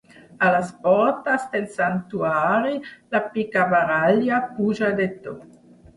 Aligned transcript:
A 0.45 0.47
les 0.53 0.71
portes 0.85 1.43
del 1.51 1.67
santuari 1.75 2.81
la 3.17 3.21
picabaralla 3.37 4.41
puja 4.57 4.91
de 5.03 5.07
to. 5.27 5.37